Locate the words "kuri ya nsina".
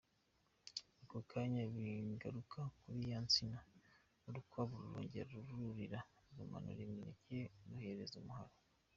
2.79-3.59